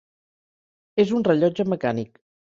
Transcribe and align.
És 1.05 1.13
un 1.19 1.27
rellotge 1.29 1.69
mecànic. 1.77 2.21